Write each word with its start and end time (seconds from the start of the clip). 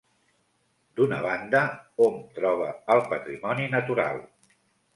D'una 0.99 1.19
banda, 1.25 1.61
hom 2.07 2.17
troba 2.39 2.73
el 2.97 3.05
patrimoni 3.15 3.71
natural. 3.77 4.21